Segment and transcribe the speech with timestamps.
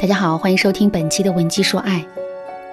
[0.00, 2.00] 大家好，欢迎收听本期的《文姬说爱》。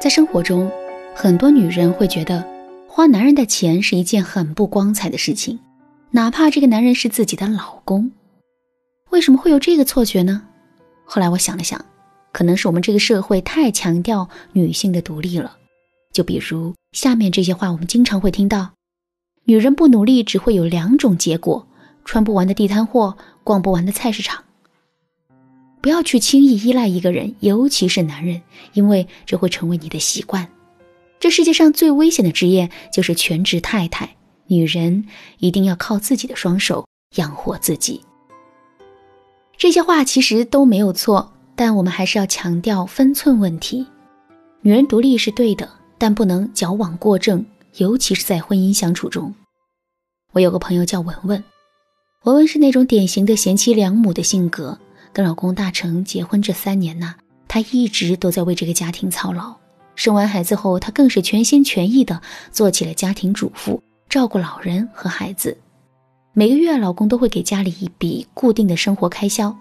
[0.00, 0.68] 在生活中，
[1.14, 2.44] 很多女人会觉得
[2.88, 5.60] 花男人的钱是一件很不光彩的事情，
[6.10, 8.10] 哪怕这个男人是自己的老公。
[9.10, 10.42] 为什么会有这个错觉呢？
[11.04, 11.84] 后来我想了想，
[12.32, 15.58] 可能是我们这个社会太强调女性的独立了。
[16.12, 18.72] 就比如下面这些话，我们经常会听到：
[19.44, 21.68] 女人不努力，只会有两种结果，
[22.04, 24.42] 穿不完的地摊货，逛不完的菜市场。
[25.82, 28.40] 不要去轻易依赖一个人，尤其是男人，
[28.72, 30.48] 因为这会成为你的习惯。
[31.18, 34.16] 这世界上最危险的职业就是全职太太。
[34.46, 35.06] 女人
[35.38, 38.00] 一定要靠自己的双手养活自己。
[39.56, 43.86] 这些话其实都没有错，但我们还是要强调分寸问题。
[44.60, 45.68] 女人独立是对的，
[45.98, 47.44] 但不能矫枉过正，
[47.78, 49.34] 尤其是在婚姻相处中。
[50.32, 51.42] 我有个朋友叫文文，
[52.24, 54.78] 文文是那种典型的贤妻良母的性格。
[55.12, 57.14] 跟老公大成结婚这三年呢，
[57.46, 59.54] 她一直都在为这个家庭操劳。
[59.94, 65.56] 生完孩子后，她更是全心全意的做起了家庭主妇，照顾老人和孩子。
[66.32, 69.54] 每个月，老公都会给家里一笔固定的生活开销，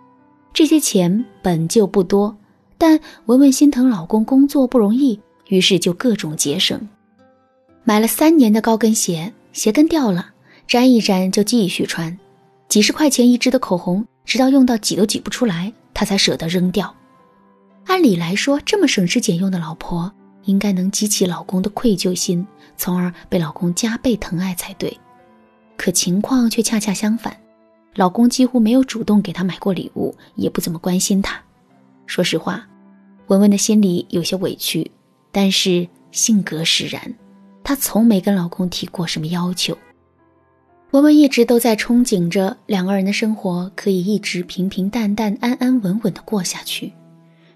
[0.53, 2.33] 这些钱本就不多，
[2.77, 6.79] 但文文心疼老公工作不容易，于是就各种节省。
[7.83, 10.31] 买了三年的高跟鞋，鞋跟掉了，
[10.69, 12.17] 粘一粘就继续穿。
[12.69, 14.05] 几十块钱一支的口红。
[14.25, 16.95] 直到用到挤都挤不出来，她才舍得扔掉。
[17.85, 20.11] 按理来说，这么省吃俭用的老婆
[20.43, 22.45] 应该能激起老公的愧疚心，
[22.77, 24.95] 从而被老公加倍疼爱才对。
[25.75, 27.35] 可情况却恰恰相反，
[27.95, 31.41] 老公几乎没有主动给她买过礼物，也不怎么关心她。
[32.05, 32.67] 说实话，
[33.27, 34.91] 文文的心里有些委屈，
[35.31, 37.13] 但是性格使然，
[37.63, 39.75] 她从没跟老公提过什么要求。
[40.91, 46.91] 文文一直都在憧憬着两个人的生活可以一直平平淡淡、安安稳稳的过下去，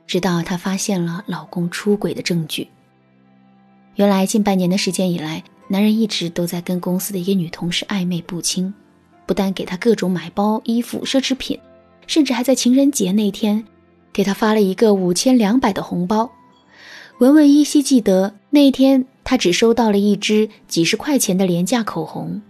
[0.07, 2.69] 直到她发现了老公出轨的证据。
[3.95, 8.73] 原来近半年的时间以来，男人一直都在跟公司的一个女同事暧昧不清，
[9.25, 11.59] 不但给她各种买包、衣服、奢侈品，
[12.07, 13.65] 甚至还在情人节那天
[14.13, 16.31] 给她发了一个五千两百的红包。
[17.19, 22.41] 文文依稀记得那天，她只收到了一支几十块钱的廉价口红。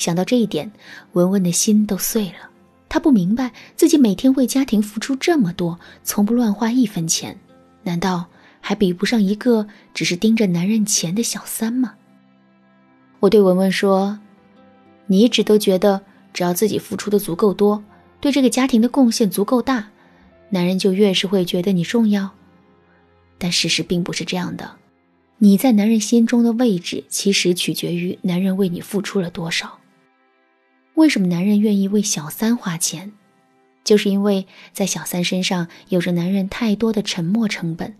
[0.00, 0.72] 想到这一点，
[1.12, 2.48] 文文的心都碎了。
[2.88, 7.38] 她不明白自己每天为家庭付出这么多，从不乱花一分钱，
[7.82, 8.24] 难道
[8.62, 11.92] 还比不上一个只是盯着男人钱的小三吗？
[13.20, 14.18] 我对文文说
[15.06, 16.00] ：“你一直都觉得，
[16.32, 17.84] 只要自己付出的足够多，
[18.20, 19.90] 对这个家庭的贡献足够大，
[20.48, 22.30] 男人就越是会觉得你重要。
[23.36, 24.76] 但事实并不是这样的，
[25.36, 29.76] 你在男人心中的位置，其实取决于男人为你付出了多少。”
[31.00, 33.12] 为什么男人愿意为小三花钱？
[33.82, 37.96] 就是因为在小三身上有着男人太多的沉默成本。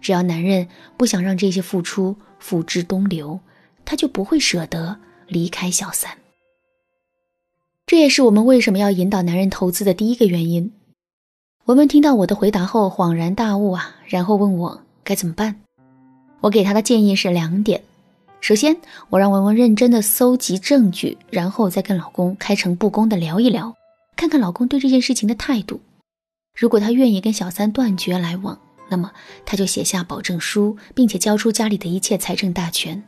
[0.00, 0.66] 只要男人
[0.96, 3.38] 不想让这些付出付之东流，
[3.84, 4.98] 他就不会舍得
[5.28, 6.18] 离开小三。
[7.86, 10.72] 这也是我们为什么要引导男人投资的第一个原因。
[11.66, 15.60] 文文听到我的回答后恍然大悟啊，然后问我该怎么办。
[16.40, 17.84] 我给他的建议是两点。
[18.40, 18.76] 首先，
[19.10, 23.74] 我让文文认真的搜集证据，然后再跟老公开诚布公的聊一聊，
[24.14, 25.80] 看看老公对这件事情的态度。
[26.54, 28.58] 如果他愿意跟小三断绝来往，
[28.88, 29.10] 那么
[29.44, 33.02] 他就写下保证书，并且交出家里的一切财政大权。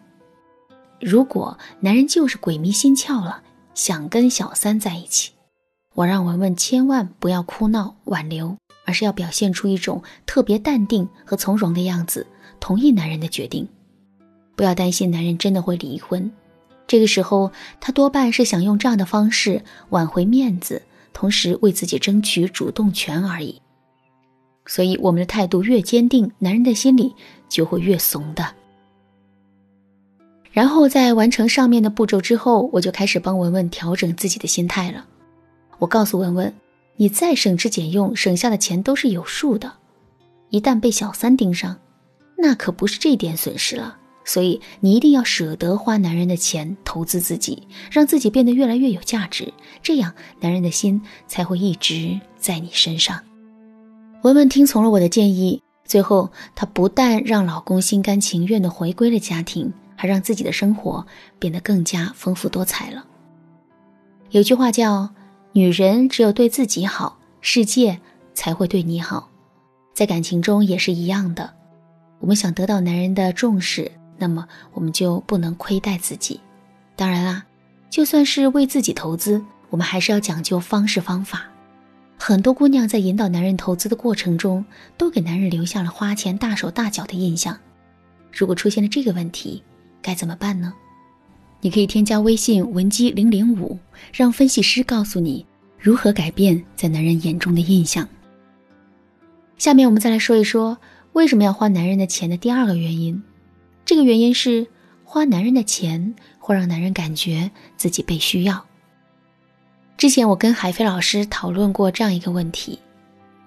[1.01, 3.43] 如果男人就是鬼迷心窍了，
[3.75, 5.31] 想跟小三在一起，
[5.95, 12.27] 我让文文千万不要哭闹挽留，而是要表现出一种特别淡定和从容的样子，
[12.59, 13.69] 同意男人的决定。
[14.59, 16.33] 不要担心男人真的会离婚，
[16.89, 20.83] 这个时候他多半是想用这样的方式挽回面子，
[21.13, 23.63] 同时为自己争取主动权而已。
[24.67, 27.15] 所以我们的态度越坚定，男人的心里
[27.49, 28.53] 就会越怂的。
[30.51, 35.07] 然后在完成上面的步骤之后，我就开始帮文文调整自己的心态了。
[35.79, 36.53] 我告诉文文，
[36.97, 39.73] 你再省吃俭用，省下的钱都是有数的，
[40.51, 41.79] 一旦被小三盯上，
[42.37, 43.97] 那可不是这点损失了。
[44.29, 53.19] 所以你一定要舍得花男人的钱投资自己，让自己变得越来越有价值，这样男人的心才会一直在你身上。
[54.23, 61.07] 文文听从了我的建议，最后她不但让老公心甘情愿地回归了家庭，还让自己的生活
[61.39, 63.07] 变得更加丰富多彩了。
[64.29, 65.09] 有句话叫
[65.53, 67.99] “女人只有对自己好，世界
[68.35, 69.31] 才会对你好”，
[69.97, 71.55] 在感情中也是一样的。
[72.21, 73.91] 我们想得到男人的重视。
[74.19, 76.41] 那么我们就不能亏待自己。
[76.97, 77.45] 当然啦，
[77.89, 81.45] 就算是为自己投资，我们还是要讲究方式方法。
[82.19, 84.65] 很多姑娘在引导男人投资的过程中，
[84.97, 87.57] 都给男人留下了花钱大手大脚的印象。
[88.33, 89.63] 如果出现了这个问题，
[90.03, 90.75] 该怎么办呢？
[91.61, 93.79] 你可以添加微信文姬零零五，
[94.13, 95.47] 让分析师告诉你
[95.79, 98.09] 如何改变在男人眼中的印象。
[99.57, 100.79] 下面我们再来说一说
[101.15, 103.21] 为什么要花男人的钱的第二个原因。
[103.89, 104.67] 这个原因是
[105.03, 108.67] 花男人的钱会让男人感觉自己被需要。
[109.97, 112.79] 之前我跟海飞老师讨论过这样一个问题：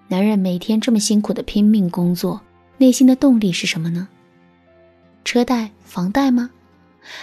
[0.07, 2.41] 男人每天这么辛苦的拼命工作，
[2.79, 4.07] 内心的动力是什么呢？
[5.23, 6.49] 车贷、房贷吗？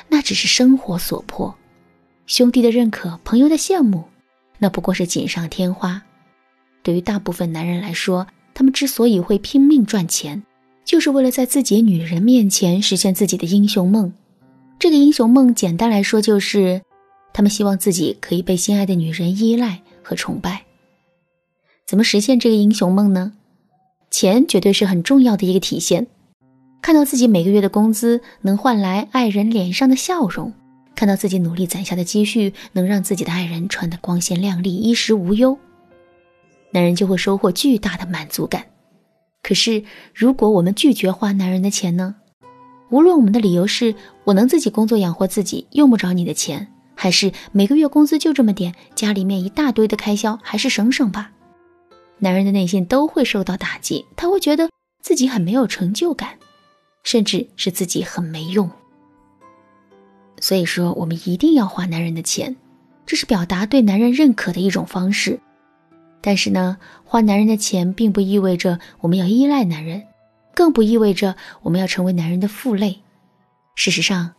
[0.06, 1.52] 那只是生活所迫。
[2.28, 4.04] 兄弟的认可、朋友的羡慕，
[4.58, 6.00] 那不过是锦上添花。
[6.84, 10.44] 对于大部分男人来说，他们之所以会拼命赚钱，
[10.88, 14.10] 就是为了在自己女人面前实现自己的英雄梦。
[14.78, 16.80] 这个英雄梦，简单来说就是。
[17.34, 20.64] 他们希望自己可以被心爱的女人依赖和崇拜。
[21.86, 23.34] 怎么实现这个英雄梦呢？
[24.10, 26.06] 钱绝对是很重要的一个体现。
[26.80, 30.54] 看到自己每个月的工资能换来爱人脸上的笑容，
[30.96, 35.58] 看到自己努力攒下的积蓄能让自己的爱人穿得光鲜亮丽、衣食无忧，
[36.70, 38.64] 男人就会收获巨大的满足感。
[39.48, 39.82] 可是，
[40.14, 42.16] 如果我们拒绝花男人的钱呢？
[42.90, 46.68] 无论我们的理由是我能自己工作养活自己，用不着你的钱。
[46.94, 51.30] 还是每个月工资就这么点，家里面一大堆的开销，还是省省吧。
[52.18, 54.68] 男人的内心都会受到打击，他会觉得
[55.00, 56.34] 自己很没有成就感，
[57.02, 58.70] 甚至是自己很没用。
[60.40, 62.54] 所以说，我们一定要花男人的钱，
[63.06, 65.40] 这是表达对男人认可的一种方式。
[66.20, 70.02] 但是呢，花男人的钱并不意味着我们要依赖男人，
[70.54, 73.00] 更不意味着我们要成为男人的负累。
[73.74, 74.32] 事实上，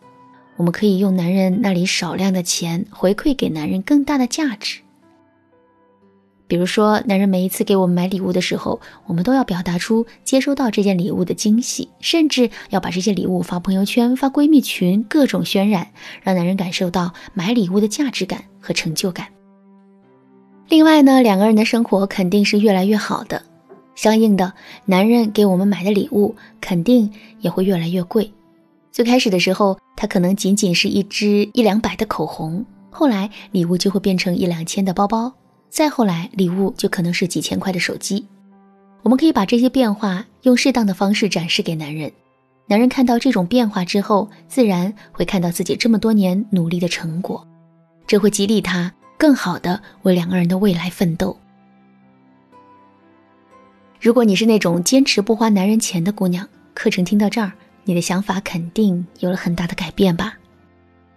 [0.58, 4.82] 我们可以用男人那里少量的钱回馈给男人更大的价值。
[6.48, 15.92] 比如说，男人每一次给我们买礼物的时候，我们都要表达出接收到这件礼物的惊喜，甚至要把这些礼物发朋友圈、发闺蜜群，各种渲染，
[16.24, 19.28] 让男人感受到买礼物的价值感和成就感。
[20.70, 23.42] 另外呢，两个人的生活肯定是越来越好的，
[23.96, 24.54] 相应的，
[24.86, 28.32] 男人给我们买的礼物肯定也会越来越贵。
[28.92, 35.34] 最开始的时候，它可能仅仅是一支一两百的口红，后来礼物就会变成一两千的包包，
[35.70, 38.24] 再后来礼物就可能是几千块的手机。
[39.02, 42.12] 我们可以把这些变化用适当的方式展示给男人，
[42.68, 47.44] 男人看到这种变化之后，自然会看到自己这么多年努力的成果，
[48.06, 51.38] 这会激励他更好的为两个人的未来奋斗。
[54.00, 57.52] 如果你是那种坚持不花男人钱的姑娘，课程听到这儿。
[57.84, 60.38] 你的想法肯定有了很大的改变吧？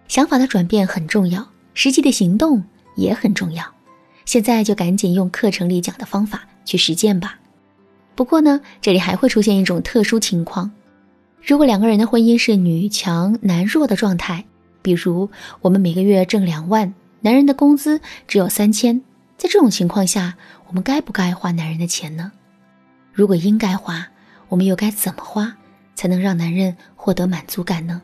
[0.07, 2.63] 想法的转变很重要，实际的行动
[2.95, 3.63] 也很重要。
[4.25, 7.37] 现在就赶紧用课程里讲的方法去实践吧。
[8.15, 10.71] 不过呢，这里还会出现一种特殊情况：
[11.41, 14.43] 如果两个人的婚姻是女强男弱的状态，
[14.81, 15.29] 比如
[15.61, 18.99] 我们每个月挣两万，男人的工资只有三千，
[19.37, 20.35] 在这种情况下，
[20.67, 22.33] 我们该不该花男人的钱呢？
[23.13, 24.05] 如果应该花，
[24.49, 25.55] 我们又该怎么花？
[25.95, 28.01] 才能让男人获得满足感呢？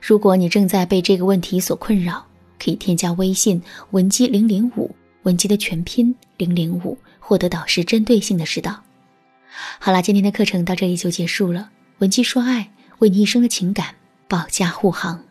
[0.00, 2.24] 如果你正在被这个问题所困扰，
[2.58, 3.60] 可以添加微信
[3.90, 4.90] 文姬零零五，
[5.24, 8.82] 文姬的全拼零零五，获得导师针对性的指导。
[9.78, 11.68] 好啦，今天的课程到这里就结束了。
[11.98, 12.70] 文姬说爱，
[13.00, 13.94] 为你一生的情感
[14.28, 15.22] 保驾护航。